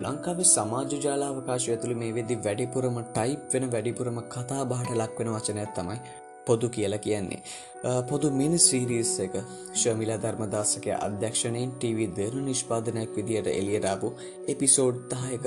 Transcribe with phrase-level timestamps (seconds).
[0.00, 5.98] ලංකාවේ සමාජ ජාලාවකාශය ඇතුළි මේ වෙදි වැඩිපුරම ටයිප් වෙන වැඩිපුරම කතා බාට ලක්වෙන වචනයක් තමයි
[6.46, 7.40] පොදු කියලා කියන්නේ.
[8.08, 9.36] පොදු මිනි සීරීස් එක
[9.74, 14.14] ශමිලා ධර්මදාසක අධ්‍යක්ෂණයෙන් TV දෙනු නිෂ්පාදනයක් විදියට එලියටාපු
[14.48, 15.44] එපිසෝඩ් තායක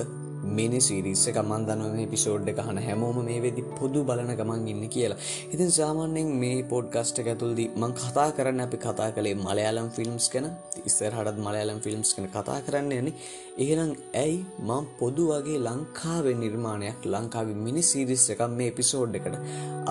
[0.58, 5.20] මිනි සිරිස්ස එක මන්දනුව පිසෝඩ් එක හන හැමෝම මේ වෙදි පොදු බලන ගමන් ඉන්න කියලා.
[5.54, 10.48] ඉතින් සාමාන්‍යෙන් මේ පොඩ්ගස්ට ඇතුල්දී මං කතා කරන්න අපි කතා කළේ මලයාලම් ෆිල්ම්ස් කන
[10.90, 13.10] ඉස්සර හටත් මලයාලම් ෆිල්ම්ස් කන කතා කරන්න යන
[13.58, 19.36] ඒනම් ඇයි මං පොදු වගේ ලංකාවේ නිර්මාණයක් ලංකාව මිනි සිරිස් එක මේ පිසෝඩ් එකට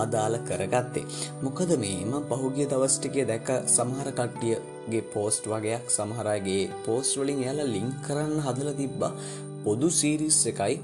[0.03, 1.06] අදාළ කරගත්තේ?
[1.45, 8.45] මොකද මේම පහුගිය දවස්ටිකය දැක්ක සමහර කට්ටියගේ පෝස්ට් වගේයක් සමහරගේ පෝස්ට් වලින් යාලා ලිංක් කරන්න
[8.47, 9.12] හදල තිබ්බා.
[9.65, 10.75] පොදු සීරිස් එකයි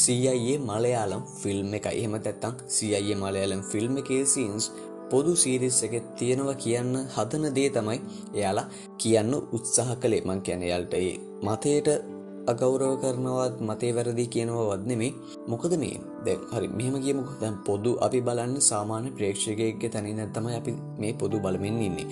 [0.00, 4.66] සීයේ මලයාලම් ෆිල්ම් එක එහෙම තැත්තං සීයේ මලයාලම් ෆිල්ම් එකේ සීන්ස්
[5.10, 7.98] පොදු සීරිස් එක තියෙනවා කියන්න හදන දේ තමයි
[8.38, 8.66] එයාලා
[9.02, 10.22] කියන්න උත්සාහ කළේ.
[10.28, 11.14] මං කියන යාල්ට ඒ
[11.46, 11.88] මතයට
[12.52, 15.12] අගෞරව කරනවත් මතේ වැරදි කියනවා වදනෙමේ
[15.50, 15.96] මොකද මේ?
[16.26, 21.42] දැ හරි මෙහම කියමු දැන් පොදු අපි බලන්න සාමාන්‍ය ප්‍රේක්ෂකයගේ තැනි නැත්තමයි අපි මේ පොදු
[21.46, 22.06] බලමින් ඉන්නේ.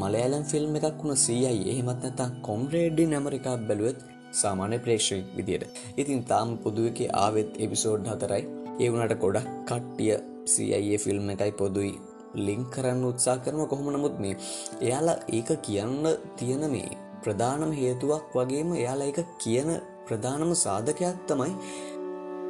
[0.00, 4.00] මලයාලම් ෆිල්ම් එකක් වුණ සීයි එහෙමත් නැතා කොම්රේඩ්ඩි නැමරිකා බැලුවත්
[4.36, 5.64] සාමාන්‍ය ප්‍රේක්ෂක විදියට.
[5.96, 8.42] ඉතින් තාම පුදුවක ආවෙත් එපිසෝඩ් හතරයි.
[8.80, 10.14] ඒ වුණට ගොඩක් කට්ටිය
[10.46, 11.92] සයියේ ෆිල්ම් එකයි පොදුයි
[12.38, 14.36] ලිංක් කරන්න උත්සා කරන කොහොම නමුත් මේ
[14.80, 16.88] එයාලා ඒක කියන්න තියෙන මේ
[17.24, 19.70] ප්‍රධානම හේතුවක් වගේම එයාලා එක කියන
[20.08, 21.52] ප්‍රධානම සාධකයක් තමයි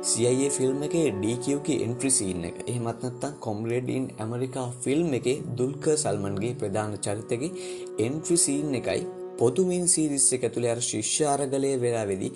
[0.04, 2.58] සියේ ෆිල්ම් එක ඩකගේ එන්ට්‍රිසිීන් එක.
[2.66, 7.54] එහමත්නත්තන් කොම්රේඩන් ඇමරිකා ෆිල්ම් එක දුල්ක සල්මන්ගේ ප්‍රධාන චරිතගේ
[7.98, 9.00] එන්ට්‍රිසීන් එකයි
[9.38, 12.30] පොදුමින් සීරිස්ස එක ඇතුළේ අර ශිෂ්‍යාරගලය වෙලා වෙදි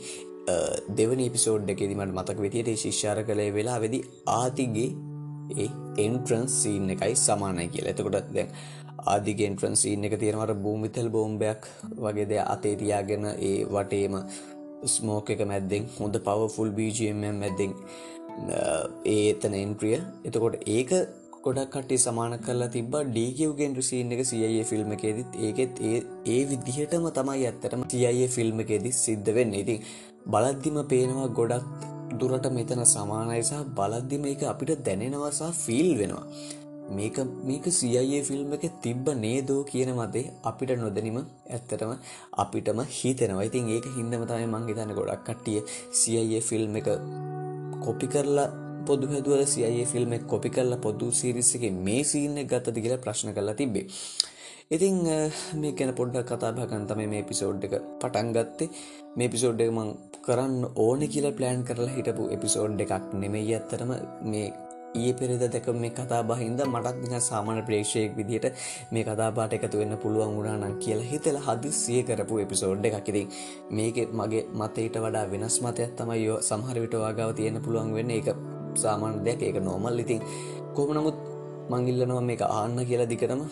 [0.96, 4.00] දෙවනි පිසෝඩ් එකෙදි මට මතක විතියට ශිෂ්‍යාර කළය වෙලා වෙදි
[4.32, 4.90] ආතිගේ
[5.56, 7.92] ඒ එන්ට්‍රන්ස් සීන් එකයි සමානයි කියලා.
[7.92, 8.50] එතකොටත් දැන්
[9.06, 14.20] ආදිගෙන්ට්‍රන් සීන් එක තියෙනවට භූමිතල් බෝම්බයක් වගේ දෙ අතේ තියාගෙන ඒ වටේම
[14.86, 17.74] ස්මෝක එක මැද්දෙන් හොඳ පවෆුල් බීජම් මැද්දෙන්
[19.06, 20.92] ඒ එතන එන්ට්‍රිය එතකොට ඒක
[21.45, 27.06] ගොඩක් කටේ සමාන කරලා තිබ ඩීකවගෙන් රුසිීන් එක සියේ ෆිල්ම් එකෙදත් ඒකෙත් ඒ ඒ විදිහටම
[27.18, 29.55] තමයි ඇත්තටම සියේ ෆිල්ම් එකෙදි සිද්ධ වෙන්න.
[29.55, 29.80] ඉතින්
[30.27, 31.67] බලද්දිම පේනවා ගොඩක්
[32.20, 36.27] දුරට මෙතන සමානයිසා බලද්දිම එක අපිට දැනෙනවසා ෆිල් වෙනවා.
[36.96, 37.18] මේක
[37.48, 41.92] මේක සියේ ෆිල්ම් එක තිබ්බ නේදෝ කියන මතේ අපිට නොදැනීම ඇත්තටම
[42.45, 43.46] අපිටම හිතෙනවා.
[43.51, 45.61] ඉතින් ඒක හින්දම තමයි මං හිතන්න ගොඩක් කට්ටිය
[46.01, 46.90] සියේ ෆිල්ම් එක
[47.84, 48.51] කොපි කරලා
[48.83, 53.01] පොදු හැදුවල සියේ ෆිල්ම් එක කොපි කරලා පොදු සිරිස් එකේ මේ සීන් එක ගත්තද කියලා
[53.01, 53.86] ප්‍රශ්න කරලා තිබ්බේ.
[54.70, 54.96] ඉතින්
[55.57, 58.73] මේ ගැන පොඩ්ඩක් කතා බහ කරන්න තමයි මේ එපිසෝඩ් එක පටන් ගත්තේ.
[59.17, 59.92] මේ එපිසෝඩ් එක මම
[60.23, 63.95] කරන්න ඕනේ කියලා ප්ලෑන් කරලා හිටපු එපිසෝඩ් එකක් නෙමෙයි ඇත්තටම
[64.27, 64.48] මේ
[64.96, 68.46] ඒ පෙරද දැක මේ කතා බහින්ද මටත් දින සාමාන්‍ය ප්‍රේක්ෂයෙක් විදිහට
[68.90, 73.29] මේ කතාපාට එකතු වෙන්න පුළුවන් වුණානම් කියලා හිතලා හදිස්සිය කරපු එපිසෝඩ් එකක් ඉතින්
[73.73, 78.29] මේක මගේ මතයට වඩා වෙනස් මතයක් තමයි යෝ සමහර විට වගාව තියෙන පුළුවන් වෙන්න ඒක
[78.85, 79.42] සාමාන්‍ය දෙයක්.
[79.48, 80.20] ඒක නෝමල් ඉතින්
[80.75, 81.19] කොහොම නමුත්
[81.73, 83.42] මංගිල්ලනවා මේක ආන්න කියලා දිකරම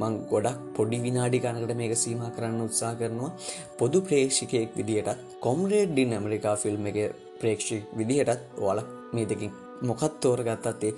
[0.00, 3.30] මං ගොඩක් පොඩි විනාඩි කනකට මේක සීම කරන්න උත්සා කරනවා.
[3.78, 6.98] පොදු ප්‍රේක්ෂිකයෙක් විදිහටත් කොම්රේඩ්ඩින් ඇමරිකා ෆිල්ම් එක
[7.40, 8.80] ප්‍රේක්ෂික් විදිහටත් ඕල
[9.14, 9.52] මේ දෙකින්
[9.88, 10.96] මොකත් තෝර ගත්තත්තේ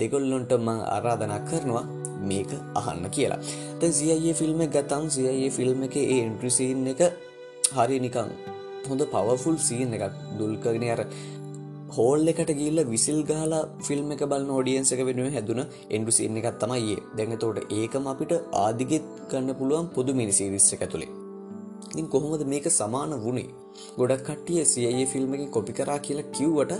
[0.00, 1.84] දෙගොල්ලොන්ට මං ආරාධනා කරනවා
[2.28, 2.50] මේක
[2.80, 3.40] අහන්න කියලා.
[3.78, 7.00] ත සියේ ෆිල්ම් ගතම් සියේ ෆිල්ම් එක ඒ ඉන්ට්‍රසිීන් එක
[7.76, 8.30] හරි නිකං
[8.88, 11.00] හොඳ පවෆුල් සීන් එකක් දුල්කගෙන අර
[11.88, 15.60] හෝල් එකට ගිල්ල විසිල් ගාලා ෆිල්ම් එක බල ෝඩියන්ස එක වෙනුව හැදුන
[15.96, 21.12] එන්ඩු සින්න එකත් තමයිඒ දැඟතෝට ඒකම අපිට ආදිගෙත් ගන්න පුළුවන් පොදු මිනිසිවිස්ස එක තුළේ
[21.96, 23.48] ඉන් කොහොමද මේක සමාන වුණේ
[23.98, 26.74] ගොඩක් කට්ටිය සියේ ෆිල්ම් එක කොපි කරා කියලා කිව්වට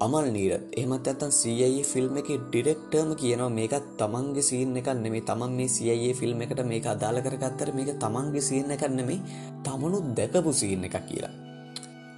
[0.00, 5.54] අමල් නීර එහමත් ඇත්තන් සයේ ෆිල්ම් එක ඩිරෙක්ටර්ම කියනවා මේකත් තමන්ගේ සීන් එකක් නෙමේ තමන්
[5.58, 9.22] මේ සයේ ෆිල්ම් එකට මේක අදාළ කරගත්තර මේක තමන්ගේ සීන් එකක් නෙමේ
[9.64, 11.34] තමනුත් දැකපු සීන් එකක් කියලා.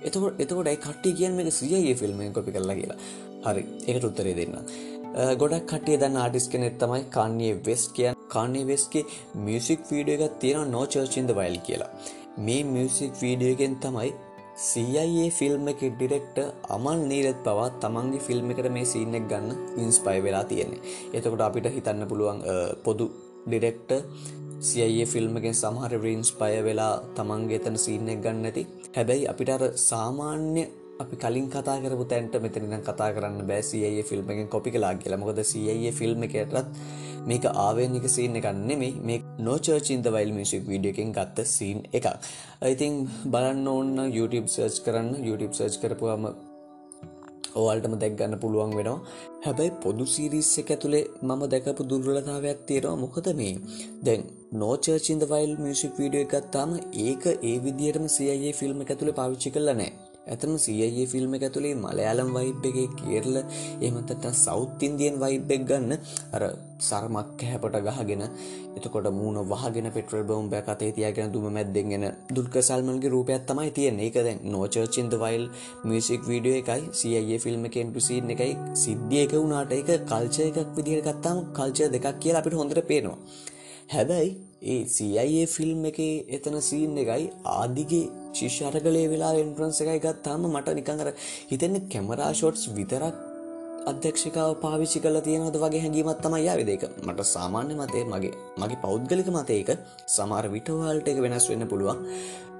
[0.08, 2.98] එතකොට එතකොට කට්ටිය කියන් මේක සියේ ෆිල්ම්ෙන් කොපි කරලා කියලා.
[3.46, 4.54] හරි එකට උත්තරේ දෙන්න
[5.40, 9.04] ගොඩක් කටිය දන්න ආටිස් කෙනෙත් තමයි කන්නේ වෙස් කියන් කාන්නේ වෙස්ගේ
[9.46, 11.90] මියසික් වීඩියෝ එකක් තියෙන නෝචර්චින්ද වයිල් කියලා.
[12.46, 14.10] මේ මියසික් වීඩියෝගෙන් තමයි
[14.62, 16.38] සයේ ෆිල්ම් එක ඩිරෙක්ට
[16.76, 19.50] අමල් නීරත් පවා තමන්ගේ ෆිල්ම් එකට මේ සීනෙක් ගන්න
[19.84, 20.80] ඉන්ස්පයි වෙලා තියෙන්නේ.
[21.16, 22.40] එතකොට අපිට හිතන්න පුළුවන්
[22.86, 23.06] පොදු
[23.46, 23.92] ඩිරෙක්ට
[24.68, 28.62] සියේ ෆිල්ම් එකෙන් සමහර රීන්ස් පය වෙලා තමන්ගේ එතන සීනෙක් ගන්න ඇති
[28.96, 30.64] හැබැයි අපිට අර සාමාන්‍ය
[31.02, 33.62] අපි කලින් කතා කරපු තැන්ට මෙතනිනම් කතා කරන්න බෑ.
[33.70, 35.20] සියේ ෆිල්ම් එකෙන් කොපි කලා කියලා.
[35.22, 36.70] මොකද සියේ ෆිල්ම් එකටත්
[37.30, 42.06] මේක ආවෙනික සීන් එකක් නෙමේ මේ නෝචර්චින්ද වයිල් මිසික් වීඩියකින් ගත්ත සීන් එකක්.
[42.72, 42.92] ඉතින්
[43.32, 45.10] බලන්න ඕන්න YouTube සර්ච් කරන්න.
[45.28, 46.26] YouTube සර්ච් කරපුවාම
[47.56, 48.98] ඕවල්ටම දැක්ගන්න පුළුවන් වෙනවා.
[49.46, 52.96] හැබැයි පොදු සිරිස්ස එක ඇතුළේ මම දැකපු දුර්ලතාවයක් තියෙනවා.
[52.96, 53.54] මොකද මේ?
[54.04, 54.24] දැන්
[54.54, 56.72] නෝචර්චින්ද වයිල් මියසික් වීඩියෝ එකත්තාම
[57.06, 59.92] ඒක ඒ විදිහටම සයේ ෆිල්ම් ඇතුළේ පාවිච්චි කරලා නෑ
[60.32, 63.36] ඇතම සයේ ෆිල්ම් එක ඇතුළේ මලයාලම් වයිබ් එක කියරල
[63.86, 65.92] එමතට සෞත් ඉන්දියන් වයිබ්බෙක් ගන්න.
[66.34, 66.42] අර
[66.80, 68.24] සරමක් හැපට ගහගෙන
[68.76, 72.06] එතකොට මූුණ වහගෙන පෙටල් බවම් බැ අතේ තියගෙන දුම මැද්දෙන්ගෙන
[72.36, 75.44] දුල්ක සල්මන්ගේ රූපයක් තමයි තියෙන් ඒක දැන් නෝචර්චින්ද වයිල්
[75.84, 78.52] මියසික් වීඩියෝ එකයි සයේ ෆිල්ම් එකෙන් පිසින් එකයි.
[78.74, 83.18] සිද්ධියක වුණට එක කල්චය එකක් විදිහට ගත්තාම කල්චය දෙකක් කියලා අපිට හොඳට පේනවා.
[83.88, 84.30] හැබැයි
[84.64, 85.98] ඒ CIA ෆිල්ම් එක
[86.36, 88.04] එතන සීන් එකයි ආදිගේ
[88.38, 91.10] ශිෂ්‍යාරකලේ වෙලා එන්ට්‍රන්ස එකයි ගත්තාම මට නිකඟර
[91.50, 93.16] හිතෙන්න කැමරා ෂොට්ස් විතරක්
[93.90, 98.32] අධ්‍යක්ෂකාව පාවිච්චි කල තියෙනවද වගේ හැඟීමත් තමයි යාවිදේක මට සාමාන්‍ය මතේ මගේ
[98.62, 99.70] මගේ පෞද්ගලික මතයක
[100.08, 102.00] සමාර විටවාල්ට එක වෙනස් වෙන්න පුළුවන්.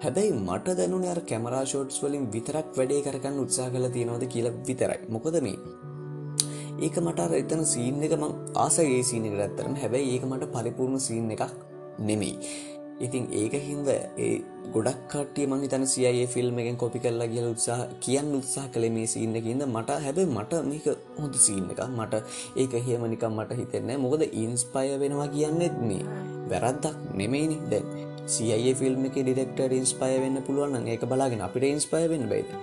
[0.05, 5.00] හැබැයි මට දැනුන අර කැමරා ෂෝට්ස් වලින් විතරක් වැඩේ කරගන්න උත්සා කල තියෙනවද කියලා විතරයි.
[5.15, 5.59] මොකද මේ
[6.85, 8.25] ඒක මට එතන සීන් එක ම
[8.57, 11.53] ආසගේ සීන එක ඇත්තරම හැබැයි ඒක මට පරිපූර්ණ සීන් එකක්
[12.01, 12.35] නෙමෙයි.
[13.01, 14.29] ඉතින් ඒක හින්ද ඒ
[14.75, 19.07] ගොඩක් කටිය මං තන සියයේ ෆිල්ම් එකෙන් කොපි කරලා කියල උත්සාහ කියන්න උත්සාහ කළ මේ
[19.07, 19.99] සීන්න කියන්න මට.
[20.05, 20.87] හැබැ මට මේක
[21.19, 22.23] හොඳ සීන් එක මට
[22.57, 26.05] ඒක හෙමනිකම් මට හිතෙන්නේ මොකද ඉන්ස්පය වෙනවා කියන්නෙත් මේ.
[26.51, 27.89] වැරද්දක් නෙමේනි දැන්
[28.27, 32.55] සියයේ ෆිල්ම් එක ඩිරෙක්ට ඉන්ස්පය වෙන්න පුළුවන් ඒක බලාගෙන අපිට ඉන්ස්පය වෙන්න බයිද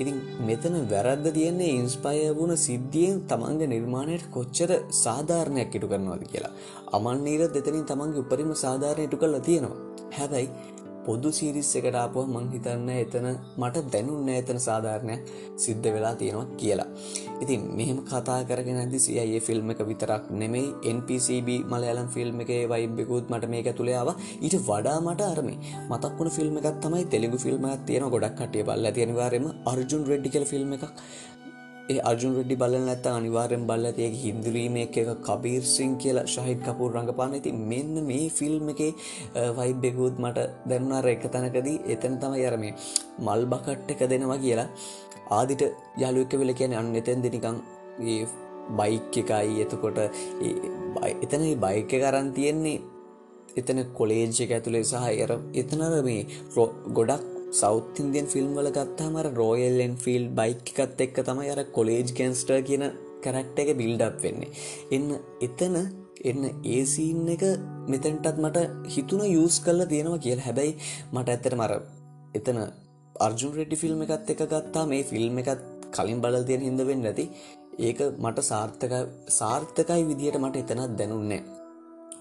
[0.00, 0.16] ඉතින්
[0.48, 4.70] මෙතන වැරද්ද තියන්නේ ඉන්ස්පය වුණ සිද්ධියෙන් තමන්ගේ නිර්මාණයට කොච්චර
[5.04, 6.52] සාධාරණයක් ඉටු කරනවාද කියලා.
[6.92, 9.80] අමන්නීර දෙතනින් තමන්ගේ උපරිම සාධාරණය ඉටු කරලා තියෙනවා.
[10.18, 10.48] හැබැයි
[11.06, 13.26] පොදු සිරිස් එකට ආපුව මං හිතන්න එතන
[13.60, 15.22] මට දැනුන්න එතන සාධාරණයක්
[15.64, 16.88] සිද්ධ වෙලා තියෙනවා කියලා.
[17.42, 23.32] ඉතින් මෙහෙම කතා කරගෙන ඇදි සියයේ ෆිල්ම් එක විතරක් නෙමෙයි NPCB මලයාලම් ෆිල්ම් එකේ වයිබ්බෙකුත්
[23.32, 24.16] මට මේක ඇතුළේ ආවා.
[24.44, 25.58] ඊට වඩා මට අරමේ.
[25.90, 30.08] මතක් වුණ ෆිල්ම් එකක් තමයි තෙලුගු ෆිල්ම් එකක් තියෙනවා ගොඩක් කට්ටිය බලලා ඇති අනිවාර්යයෙන්ම අර්ජුන්
[30.10, 30.86] රෙඩ්ඩි කියලා ෆිල්ම් එකක්.
[31.90, 36.90] ඒ අර්ජුන් රෙඩ්ඩි බලන්න නැත්ත අනිවාර්යෙන් බල්ල තියක හින්දුරීමක් එක කබීර් සිං කියලා ශහිත් කපුර
[36.92, 38.90] රඟපාන ඇති මෙන්න මේ ෆිල්ම් එකේ
[39.58, 41.76] වයිබෙකුත් මට දැන්නාර එක තැනකදී.
[41.94, 42.72] එතන තම යරමේ
[43.26, 44.68] මල් බකට් එක දෙනවා කියලා.
[45.30, 45.64] ආදිට
[46.02, 47.58] යාලුවක වෙල කියන අන්න එතැන් දෙනිකං
[48.78, 49.60] බයික් එකයි.
[49.64, 49.98] එතකොට
[51.24, 52.78] එතන බයික කරන් තියෙන්නේ
[53.60, 56.22] එතන කොලේජ් එක ඇතුළේ සහ එර එතනර මේ
[56.98, 62.60] ගොඩක් සෞත් ඉන්දියන් ෆිල්ම් වල ගත්තාමර රෝයල්ලෙන් ෆිල් බයික් එකත් එක්ක තමයි අර කොලේජ් ගැන්ස්ටර්
[62.68, 62.84] කියන
[63.24, 64.50] කැරක්ට එක බිල්ඩක් වෙන්නේ.
[64.96, 65.08] එන්න
[65.46, 65.76] එතන
[66.30, 66.42] එන්න
[66.74, 67.44] ඒසින් එක
[67.92, 68.62] මෙතැන්ටත් මට
[68.94, 70.46] හිතුන යස් කල්ල තියෙනවා කියලා.
[70.48, 70.72] හැබැයි
[71.14, 71.74] මට ඇත්තට මර
[72.40, 72.62] එතන
[73.26, 77.26] අර්ජුන් රෙඩි ෆිල්ම් එකත් එක ගත්තා මේ ෆිල්ම් එකත් කලින් බලල් තියෙන හිද වෙන්න ඇති
[77.88, 78.96] ඒක මට සාර්ථක
[79.40, 81.42] සාර්ථකයි විදියට මට එතනත් දැනුන්නේ.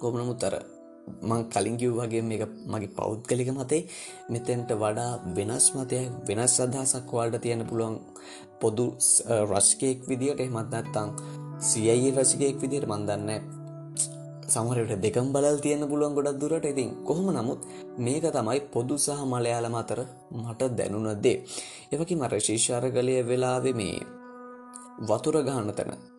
[0.01, 0.80] කොමනමුත්තර
[1.21, 3.81] මං කලින් කිව් වගේ මේ මගේ පෞද්ගලික මතේ.
[4.29, 7.95] මෙතැන්ට වඩා වෙනස් මතයක් වෙනස් අදහසක් වල්ට තියෙන පුළුවන්
[8.61, 8.85] පොදු
[9.51, 11.09] රශ්කයෙක් විදිට එහමත් නැත්තං
[11.61, 13.29] සියයි රසිකයෙක් විදියට මන්දන්න
[14.47, 16.65] සමරට දෙකම් බලල් තියෙන පුළුවන් ගොඩක් දුරට.
[16.65, 17.59] ඉතින් කොහොම නමුත්
[17.97, 19.99] මේක තමයි පොදු සහ මලයාලම අතර
[20.35, 21.37] මට දැනුනදේ
[21.93, 23.99] එවකි මර ශිෂාර කලය වෙලාවෙ මේ
[25.09, 26.10] වතුර ගාන තැන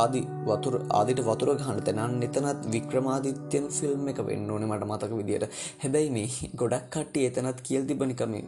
[0.00, 5.46] ආදි වතුර ආදිට වතුර ගහන තැනන් එතනත් වික්‍රමාදිත්‍යයන් ෆිල්ම් එක වෙන්න ඕනේ මට මතක විදියට.
[5.82, 8.44] හැබැයි මේ ගොඩක් කට්ටි එතනත් කියල් තිබනිකමේ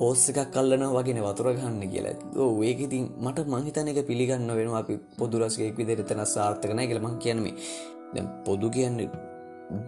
[0.00, 2.16] හෝස් එකක් කල්ලන වගෙන වතුර ගන්න කියලා.
[2.42, 7.56] ඕ ඒකඉතින් මට මංහිතන එක පිළිගන්න වෙන අපි පොදුරස්කයෙක් විදිර එතන සාර්ථකන කියලම කියනමේ
[8.14, 9.10] දැ පොදු කියන්නේ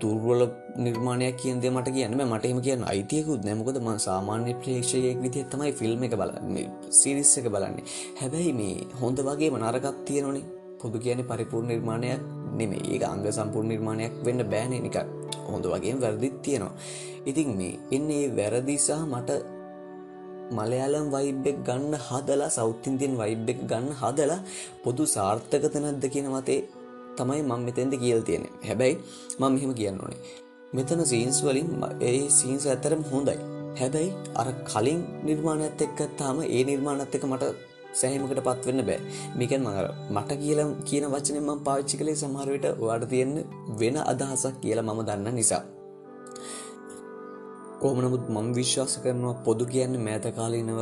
[0.01, 0.43] දුර්වල
[0.85, 6.17] නිර්මාණයක් කියන්ද මට කියන්න මටම කියන්න අයිතියකුත් නැමකොද ම සාමාන්‍ය ප්‍රේක්ෂයක් විදිහ තමයි ෆිල්ම් එක
[6.21, 6.33] බල
[7.01, 7.85] සිරිස්ස එක බලන්නේ.
[8.21, 10.45] හැබැයි මේ හොඳ වගේ මනරගත් තියෙනනේ
[10.81, 12.21] පොදු කියන පරිපූර් නිර්මාණයක්
[12.59, 14.75] නෙමේ ඒ අංග සම්පූර් නිර්මාණයක් වෙන්න බෑන.
[14.87, 14.99] නික
[15.51, 16.75] හොඳ වගේ වැරදිත් තියෙනවා.
[17.31, 19.31] ඉතින් මේ එන්නේ වැරදිසා මට
[20.57, 24.41] මලයාලම් වයිබ්බෙක් ගන්න හදලා සෞතින්තියන් වයිබ්බෙක් ගන්න හදලා
[24.85, 26.61] පොදු සාර්ථකත නැද්ද කියන මතේ
[27.19, 28.97] තමයි මං මෙතෙන්ද කියල් තියෙන හැබැයි
[29.41, 30.21] මං මෙහෙම කියන්න ඕනේ.
[30.77, 31.71] මෙතන සීන්ස් වලින්
[32.09, 33.39] ඒ සීන්ස් ඇතරම් හොඳයි.
[33.81, 34.11] හැබැයි
[34.41, 37.45] අර කලින් නිර්මාණයත් එක්කත්තාම ඒ නිර්මාණත් එක මට
[37.95, 39.01] සැහමකට පත්වෙන්න බෑ.
[39.37, 43.37] මේකන් මඟර මට කියල කියන වචනය ම පාච්චි කලේ සමහරවිට වාට තියෙන්න
[43.81, 45.63] වෙන අදහසක් කියලා මම දන්න නිසා.
[47.83, 50.81] කොමනමුත් මං විශ්වාස කරනවා පොදු කියන්න මෑතකාලීනව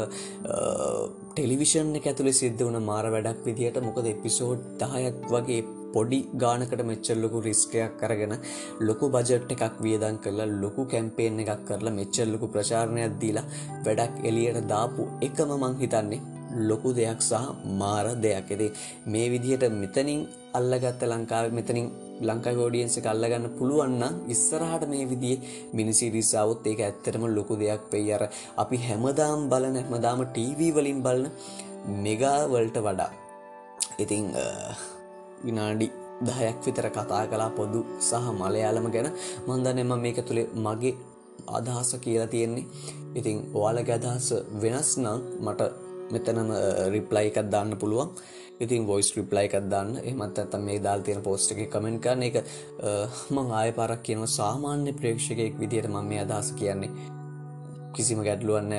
[1.33, 5.61] ටෙලිවිෂන් එක ඇතුළේ සිද්ධ වන මාර වැඩක් විදිහට මොකද එපිසෝඩ් දහයක් වගේ
[5.95, 8.35] පොඩි ගානකට මෙච්චල්ලොකු රිස්කයක් කරගෙන
[8.89, 13.47] ලොකු බජට් එකක් වියදන් කරලා ලොකු කැම්පේෙන් එකක් කරලා මෙච්චල්ලොකු ප්‍රචාරණයක් දීලා
[13.87, 16.21] වැඩක් එලියට දාපු එකම මං හිතන්නේ
[16.69, 17.35] ලොකු දෙයක් සහ
[17.81, 18.51] මාර දෙයක්.
[18.55, 18.73] එදේ
[19.13, 20.21] මේ විදිහට මෙතනින්
[20.59, 21.89] අල්ලගත්ත ලංකාව මෙතනින්
[22.29, 25.39] ලංකා ෝඩියන්ස කල්ලගන්න පුළුවන්න ඉස්සරහට මේ විදිේ
[25.79, 28.13] මිනිසිරිසාවත් ඒක ඇත්තටම ලොකු දෙයක් වෙයි.
[28.17, 28.23] අර
[28.63, 31.25] අපි හැමදාම් බලන හැමදාම ටීවී වලින් බලන
[32.05, 33.11] මෙගාවල්ට වඩා.
[34.03, 34.25] ඉතිං
[35.47, 35.89] විනාඩි
[36.27, 39.09] දහයක් විතර කතා කලා පොදු සහ මලයාලම ගැන.
[39.47, 40.95] මන්දන්න එම මේක තුළේ මගේ
[41.57, 42.67] අදහස කියලා තියෙන්නේ.
[43.19, 44.29] ඉතිං ඔයාලගේ අදහස
[44.63, 46.51] වෙනස් නම් මට මෙතනම
[46.95, 48.09] රිප්ලයි එකත් දාන්න පුළුවන්.
[48.61, 49.93] ඉතින් වොයිස් රිප්ලයි එකත් දාන්න.
[50.05, 52.37] එමත් ඇතම් මේ දාල් තියෙන පෝස්ට එක කමෙන්ට් කරන එක
[53.31, 54.35] මං ආය පරක් කියනවා.
[54.39, 57.17] සාමාන්‍ය ප්‍රේක්ෂකයෙක් විදියට මම මේ අදහස කියන්නේ.
[57.97, 58.73] කිසිම ගැටලුවන්න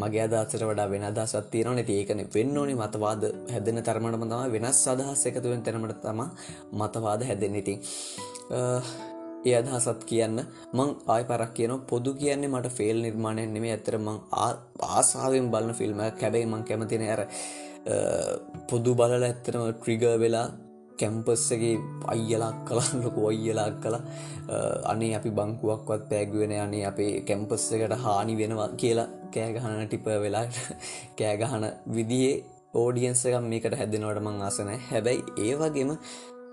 [0.00, 2.74] මගේ අදසට වඩා වෙන අදසත් තියෙන නැති ඒකන වෙන්න ඕනි.
[2.82, 3.22] මතවාද
[3.52, 6.20] හැදෙන තරමටම තම වෙනස් අදහස් එකතුවෙන් තැනමට තම
[6.80, 7.78] මතවාද හැදෙන් ඉතින්
[9.42, 10.38] ඒ අදහසත් කියන්න
[10.72, 14.18] මං ආය පරක් කියන පොදු කියන්නේ මට ෆෙල් නිර්මාණයෙන් නෙමේ ඇතර මං
[14.90, 17.22] ආසාාවෙන් බලන ෆිල්ම් කැබැයි මං කැමතින ඇර
[18.66, 20.46] පොදු බලල ඇත්තනම ට්‍රිග වෙලා
[20.98, 21.74] කැම්පස්සගේ
[22.06, 23.96] අයියලක් කලා ලොකු ඔයියලක් කළ
[24.84, 30.46] අනේ අපි බංකුවක්වත් පෑගුවෙන අනේ අපේ කැම්පස් එකට හානි වෙනවා කියලා කෑගහන ටිප වෙලා
[31.18, 32.34] කෑගහන විදියේ
[32.74, 35.96] ඕඩියන්සකම් මේකට හැදෙනවට මං ආසනෑ හැබැයි ඒ වගේම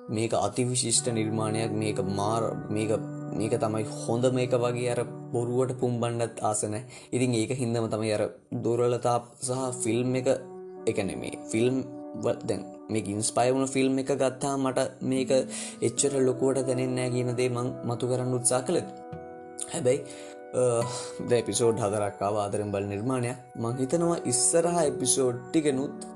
[0.09, 2.93] මේක අතිවිශිෂ්ට නිර්මාණයක් මේක මාර මේක
[3.33, 8.23] මේක තමයි හොඳ මේක වගේ අර බොරුවට පුම්බණ්ඩත් ආසනෑ ඉතින් ඒක හින්දම තමයි අර
[8.63, 10.31] දුරලතා සහ ෆිල්ම් එක
[10.87, 11.83] එකනෙමේ ෆිල්ම්
[12.43, 15.35] දැන් මේ ඉන්ස්පයි වුණ ෆිල්ම් එක ගත්තා මට මේක
[15.81, 18.89] එච්චර ලොකුවට දැනෙන්නෑ කියනදේ මං මතු කරන්න උත්සා කළත්
[19.67, 20.01] හැබැයි
[21.21, 23.39] ද එපිසෝඩ් හදරක්කාව ආදරෙන් බල නිර්මාණයක්.
[23.55, 26.07] මං හිතනවා ඉස්සරහා එපිසෝඩ්ටිගෙනුත්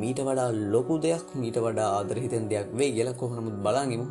[0.00, 4.06] මීට වඩා ලොකු දෙයක් මීට වඩා ආදරහිතෙන් දෙයක් වේ කියල කොහොනමුත් බලාගිමු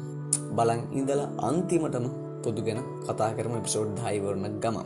[0.58, 2.08] බලන් ඉඳලා අන්තිමටම
[2.44, 4.78] පොදු ගැන කතා කරම එපිසෝඩ් හයිවරණ ගම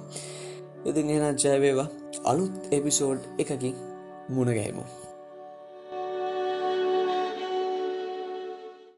[0.86, 1.90] ඉතින් එන ජයවේවා
[2.24, 3.76] අලුත් එපිසෝඩ් එකකින්
[4.30, 4.84] මුණගැහිමු